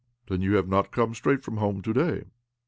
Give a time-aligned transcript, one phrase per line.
[0.29, 2.23] "Then you have not come straight from home to day?